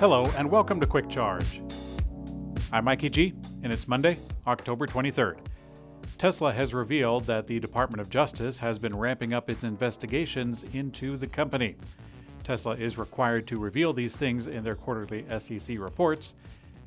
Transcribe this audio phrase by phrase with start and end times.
[0.00, 1.62] Hello, and welcome to Quick Charge.
[2.72, 5.38] I'm Mikey G, and it's Monday, October 23rd.
[6.18, 11.16] Tesla has revealed that the Department of Justice has been ramping up its investigations into
[11.16, 11.76] the company.
[12.42, 16.34] Tesla is required to reveal these things in their quarterly SEC reports,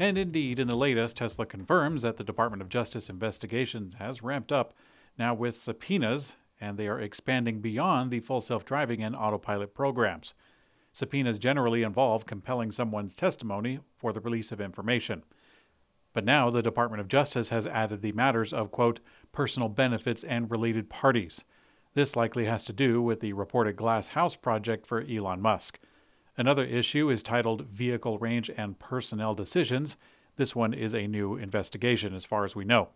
[0.00, 4.50] and indeed, in the latest, Tesla confirms that the Department of Justice investigations has ramped
[4.50, 4.74] up,
[5.16, 10.34] now with subpoenas, and they are expanding beyond the full self driving and autopilot programs.
[10.96, 15.24] Subpoenas generally involve compelling someone's testimony for the release of information.
[16.14, 20.50] But now the Department of Justice has added the matters of, quote, personal benefits and
[20.50, 21.44] related parties.
[21.92, 25.78] This likely has to do with the reported Glass House project for Elon Musk.
[26.38, 29.98] Another issue is titled Vehicle Range and Personnel Decisions.
[30.36, 32.88] This one is a new investigation, as far as we know.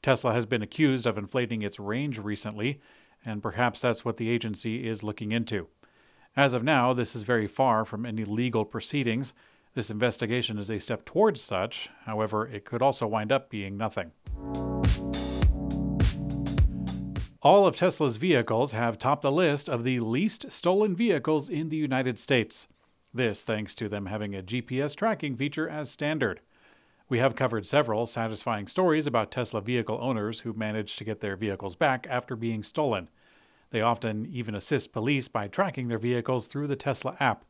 [0.00, 2.80] Tesla has been accused of inflating its range recently,
[3.24, 5.66] and perhaps that's what the agency is looking into.
[6.34, 9.34] As of now, this is very far from any legal proceedings.
[9.74, 14.12] This investigation is a step towards such, however, it could also wind up being nothing.
[17.42, 21.76] All of Tesla's vehicles have topped the list of the least stolen vehicles in the
[21.76, 22.66] United States.
[23.12, 26.40] This thanks to them having a GPS tracking feature as standard.
[27.10, 31.36] We have covered several satisfying stories about Tesla vehicle owners who managed to get their
[31.36, 33.10] vehicles back after being stolen.
[33.72, 37.46] They often even assist police by tracking their vehicles through the Tesla app.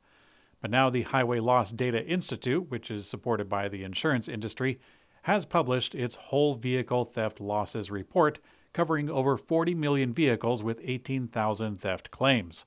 [0.61, 4.79] But now the Highway Loss Data Institute, which is supported by the insurance industry,
[5.23, 8.39] has published its whole vehicle theft losses report
[8.73, 12.64] covering over 40 million vehicles with 18,000 theft claims.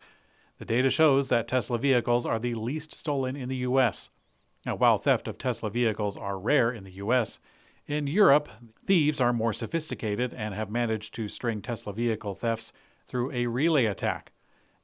[0.57, 4.09] The data shows that Tesla vehicles are the least stolen in the US.
[4.65, 7.39] Now, while theft of Tesla vehicles are rare in the US,
[7.87, 8.49] in Europe,
[8.85, 12.73] thieves are more sophisticated and have managed to string Tesla vehicle thefts
[13.07, 14.31] through a relay attack.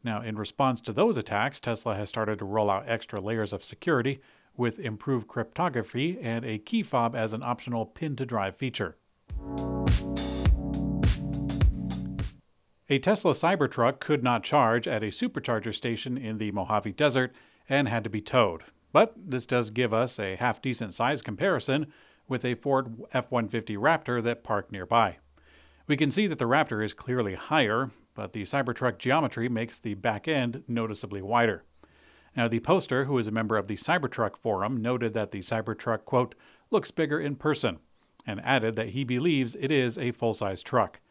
[0.03, 3.63] Now, in response to those attacks, Tesla has started to roll out extra layers of
[3.63, 4.19] security
[4.58, 8.97] with improved cryptography and a key fob as an optional pin to drive feature.
[12.90, 17.34] A Tesla Cybertruck could not charge at a supercharger station in the Mojave Desert
[17.69, 18.63] and had to be towed.
[18.91, 21.88] But this does give us a half decent size comparison
[22.28, 25.19] with a Ford F 150 Raptor that parked nearby.
[25.91, 29.96] We can see that the Raptor is clearly higher, but the Cybertruck geometry makes the
[29.96, 31.66] back end noticeably wider.
[32.34, 36.06] Now, the poster, who is a member of the Cybertruck forum, noted that the Cybertruck,
[36.06, 36.34] quote,
[36.69, 37.80] looks bigger in person,
[38.25, 41.01] and added that he believes it is a full size truck.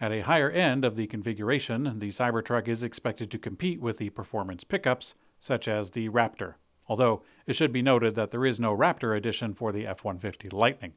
[0.00, 4.10] At a higher end of the configuration, the Cybertruck is expected to compete with the
[4.10, 6.54] performance pickups, such as the Raptor,
[6.88, 10.48] although it should be noted that there is no Raptor edition for the F 150
[10.48, 10.94] Lightning.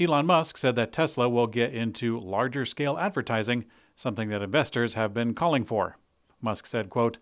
[0.00, 5.12] Elon Musk said that Tesla will get into larger scale advertising, something that investors have
[5.12, 5.98] been calling for.
[6.40, 7.18] Musk said, quote,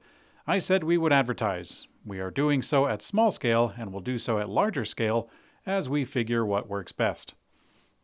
[0.46, 1.86] I said we would advertise.
[2.04, 5.28] We are doing so at small scale and will do so at larger scale
[5.66, 7.34] as we figure what works best.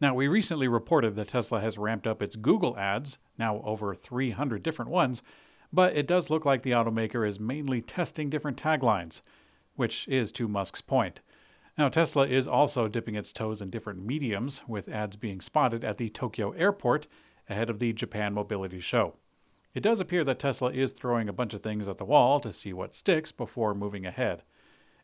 [0.01, 4.63] Now, we recently reported that Tesla has ramped up its Google ads, now over 300
[4.63, 5.23] different ones,
[5.73, 9.23] but it does look like the automaker is mainly testing different taglines,
[9.75, 11.21] which is to Musk's point.
[11.79, 15.99] Now, Tesla is also dipping its toes in different mediums, with ads being spotted at
[15.99, 17.07] the Tokyo airport
[17.51, 19.17] ahead of the Japan Mobility Show.
[19.75, 22.51] It does appear that Tesla is throwing a bunch of things at the wall to
[22.51, 24.43] see what sticks before moving ahead.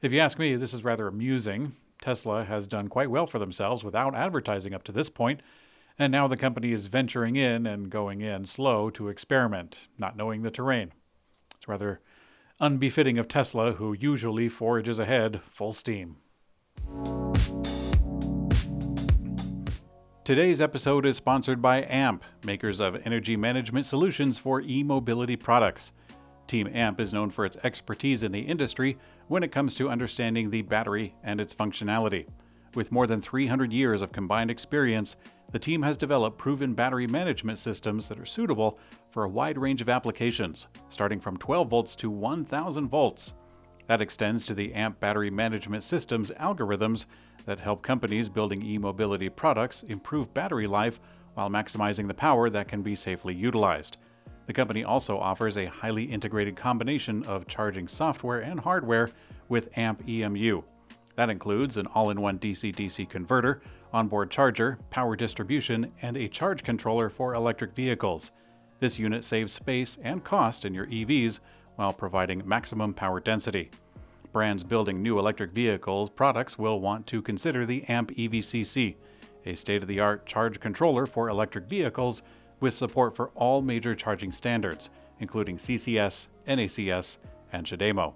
[0.00, 1.76] If you ask me, this is rather amusing.
[2.00, 5.42] Tesla has done quite well for themselves without advertising up to this point,
[5.98, 10.40] and now the company is venturing in and going in slow to experiment, not knowing
[10.40, 10.92] the terrain.
[11.54, 12.00] It's rather
[12.60, 16.16] unbefitting of Tesla, who usually forages ahead full steam.
[20.24, 25.90] Today's episode is sponsored by AMP, makers of energy management solutions for e mobility products.
[26.46, 28.96] Team AMP is known for its expertise in the industry
[29.26, 32.28] when it comes to understanding the battery and its functionality.
[32.76, 35.16] With more than 300 years of combined experience,
[35.50, 38.78] the team has developed proven battery management systems that are suitable
[39.10, 43.34] for a wide range of applications, starting from 12 volts to 1000 volts.
[43.88, 47.06] That extends to the AMP battery management systems algorithms
[47.46, 51.00] that help companies building e mobility products improve battery life
[51.34, 53.96] while maximizing the power that can be safely utilized.
[54.46, 59.10] The company also offers a highly integrated combination of charging software and hardware
[59.48, 60.62] with AMP EMU.
[61.16, 63.62] That includes an all in one DC DC converter,
[63.92, 68.30] onboard charger, power distribution, and a charge controller for electric vehicles.
[68.80, 71.38] This unit saves space and cost in your EVs
[71.76, 73.70] while providing maximum power density.
[74.32, 78.94] Brands building new electric vehicle products will want to consider the AMP EVCC,
[79.44, 82.22] a state of the art charge controller for electric vehicles
[82.60, 84.88] with support for all major charging standards,
[85.20, 87.18] including CCS, NACS,
[87.52, 88.14] and CHAdeMO.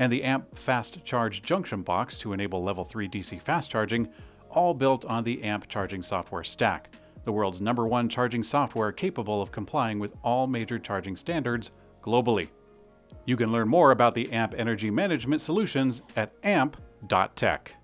[0.00, 4.08] And the AMP Fast Charge Junction Box to enable Level 3 DC fast charging,
[4.50, 6.88] all built on the AMP charging software stack,
[7.24, 11.70] the world's number one charging software capable of complying with all major charging standards
[12.02, 12.48] globally.
[13.26, 17.74] You can learn more about the AMP energy management solutions at amp.tech.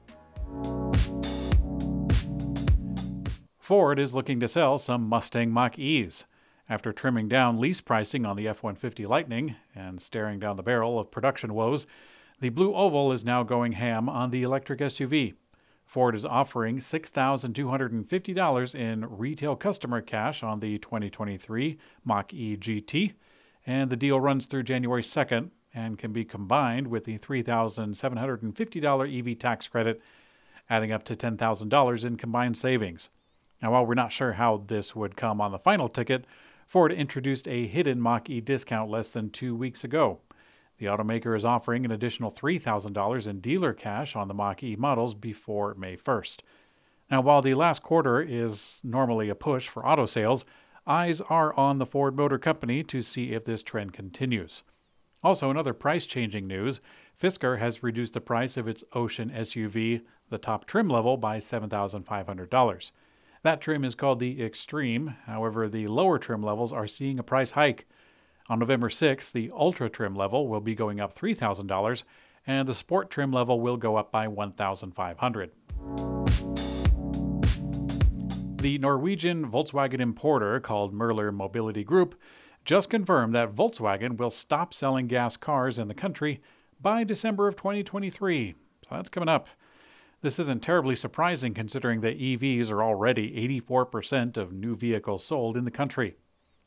[3.59, 6.27] Ford is looking to sell some Mustang Mach E's.
[6.69, 10.99] After trimming down lease pricing on the F 150 Lightning and staring down the barrel
[10.99, 11.87] of production woes,
[12.41, 15.35] the Blue Oval is now going ham on the electric SUV.
[15.85, 23.15] Ford is offering $6,250 in retail customer cash on the 2023 Mach E GT,
[23.67, 29.39] and the deal runs through January 2nd and can be combined with the $3,750 EV
[29.39, 30.01] tax credit,
[30.69, 33.09] adding up to $10,000 in combined savings.
[33.63, 36.25] Now, while we're not sure how this would come on the final ticket,
[36.67, 40.21] Ford introduced a hidden Mach E discount less than two weeks ago.
[40.79, 45.15] The automaker is offering an additional $3,000 in dealer cash on the Mach E models
[45.15, 46.39] before May 1st.
[47.11, 50.47] Now, while the last quarter is normally a push for auto sales,
[50.91, 54.65] eyes are on the Ford Motor Company to see if this trend continues.
[55.23, 56.81] Also, in other price changing news,
[57.21, 62.91] Fisker has reduced the price of its Ocean SUV, the top trim level, by $7,500.
[63.43, 67.53] That trim is called the Extreme, however, the lower trim levels are seeing a price
[67.53, 67.87] hike.
[68.49, 72.03] On November 6th, the Ultra trim level will be going up $3,000,
[72.49, 75.51] and the Sport trim level will go up by $1,500.
[78.61, 82.15] The Norwegian Volkswagen importer called Møller Mobility Group
[82.67, 86.43] just confirmed that Volkswagen will stop selling gas cars in the country
[86.79, 88.55] by December of 2023.
[88.85, 89.49] So that's coming up.
[90.21, 95.65] This isn't terribly surprising considering that EVs are already 84% of new vehicles sold in
[95.65, 96.17] the country.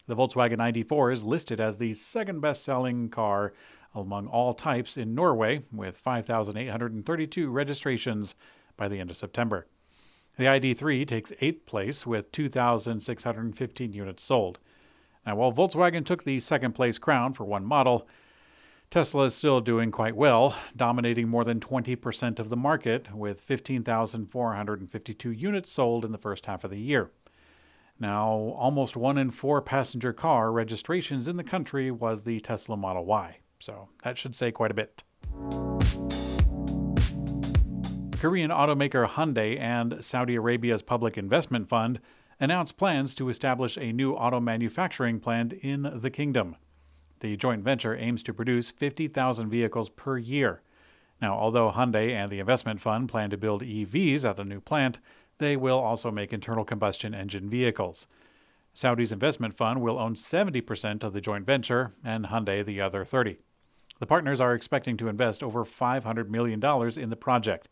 [0.08, 3.54] The Volkswagen ID4 is listed as the second best selling car
[3.94, 8.34] among all types in Norway, with 5,832 registrations
[8.78, 9.68] by the end of September.
[10.38, 14.58] The ID3 takes eighth place with 2,615 units sold.
[15.26, 18.08] Now, while Volkswagen took the second place crown for one model,
[18.90, 25.32] Tesla is still doing quite well, dominating more than 20% of the market, with 15,452
[25.32, 27.12] units sold in the first half of the year.
[28.00, 33.06] Now, almost one in four passenger car registrations in the country was the Tesla Model
[33.06, 35.04] Y, so that should say quite a bit.
[38.24, 42.00] Korean automaker Hyundai and Saudi Arabia's Public Investment Fund
[42.40, 46.56] announced plans to establish a new auto manufacturing plant in the kingdom.
[47.20, 50.62] The joint venture aims to produce 50,000 vehicles per year.
[51.22, 55.00] Now, although Hyundai and the investment fund plan to build EVs at the new plant,
[55.40, 58.08] they will also make internal combustion engine vehicles.
[58.74, 63.40] Saudi's investment fund will own 70% of the joint venture and Hyundai the other 30.
[64.00, 66.64] The partners are expecting to invest over $500 million
[66.98, 67.68] in the project.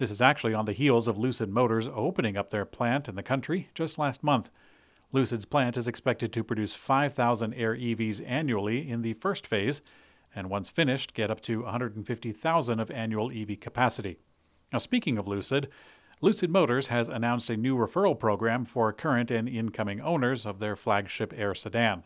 [0.00, 3.22] This is actually on the heels of Lucid Motors opening up their plant in the
[3.22, 4.48] country just last month.
[5.12, 9.82] Lucid's plant is expected to produce 5,000 Air EVs annually in the first phase,
[10.34, 14.16] and once finished, get up to 150,000 of annual EV capacity.
[14.72, 15.68] Now, speaking of Lucid,
[16.22, 20.76] Lucid Motors has announced a new referral program for current and incoming owners of their
[20.76, 22.04] flagship Air sedan.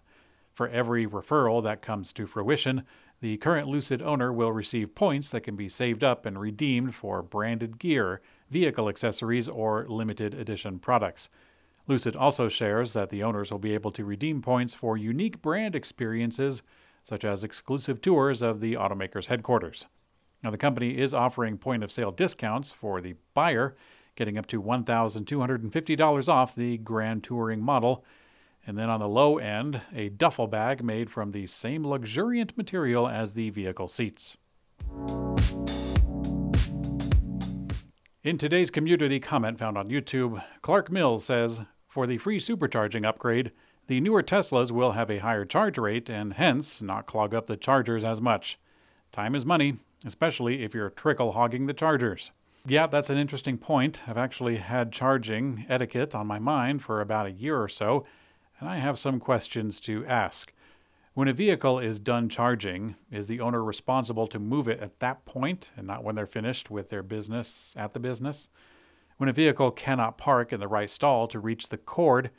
[0.53, 2.83] For every referral that comes to fruition,
[3.25, 7.23] the current Lucid owner will receive points that can be saved up and redeemed for
[7.23, 11.31] branded gear, vehicle accessories, or limited edition products.
[11.87, 15.75] Lucid also shares that the owners will be able to redeem points for unique brand
[15.75, 16.61] experiences,
[17.03, 19.87] such as exclusive tours of the automaker's headquarters.
[20.43, 23.75] Now, the company is offering point of sale discounts for the buyer
[24.17, 28.05] getting up to $1,250 off the Grand Touring model.
[28.67, 33.07] And then on the low end, a duffel bag made from the same luxuriant material
[33.07, 34.37] as the vehicle seats.
[38.23, 43.53] In today's community comment found on YouTube, Clark Mills says For the free supercharging upgrade,
[43.87, 47.59] the newer Teslas will have a higher charge rate and hence not clog up the
[47.59, 48.59] chargers as much.
[49.13, 49.75] Time is money,
[50.07, 52.31] especially if you're trickle hogging the chargers.
[52.65, 54.01] Yeah, that's an interesting point.
[54.07, 58.07] I've actually had charging etiquette on my mind for about a year or so,
[58.65, 60.51] and I have some questions to ask.
[61.13, 65.27] When a vehicle is done charging, is the owner responsible to move it at that
[65.27, 68.49] point and not when they're finished with their business at the business?
[69.19, 72.31] When a vehicle cannot park in the right stall to reach the cord,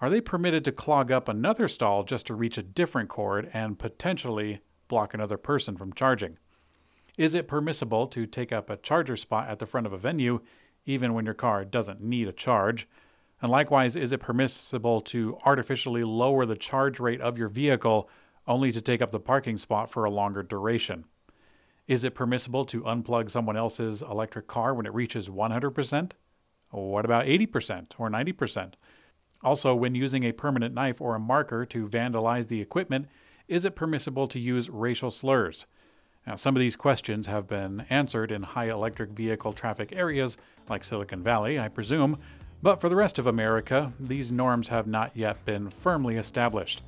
[0.00, 3.78] are they permitted to clog up another stall just to reach a different cord and
[3.78, 6.38] potentially block another person from charging?
[7.18, 10.40] Is it permissible to take up a charger spot at the front of a venue
[10.86, 12.88] even when your car doesn't need a charge?
[13.40, 18.08] And likewise, is it permissible to artificially lower the charge rate of your vehicle
[18.46, 21.04] only to take up the parking spot for a longer duration?
[21.86, 26.12] Is it permissible to unplug someone else's electric car when it reaches 100%?
[26.70, 28.74] What about 80% or 90%?
[29.42, 33.06] Also, when using a permanent knife or a marker to vandalize the equipment,
[33.46, 35.64] is it permissible to use racial slurs?
[36.26, 40.36] Now, some of these questions have been answered in high electric vehicle traffic areas
[40.68, 42.18] like Silicon Valley, I presume,
[42.62, 46.82] but for the rest of America, these norms have not yet been firmly established.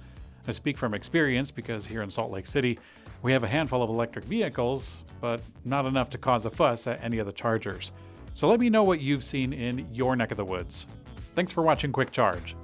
[0.46, 2.78] I speak from experience because here in Salt Lake City,
[3.22, 7.02] we have a handful of electric vehicles, but not enough to cause a fuss at
[7.04, 7.92] any of the chargers.
[8.34, 10.86] So let me know what you've seen in your neck of the woods.
[11.34, 12.56] Thanks for watching Quick Charge.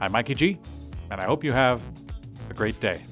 [0.00, 0.58] I'm Mikey G,
[1.10, 1.82] and I hope you have
[2.48, 3.02] a great day.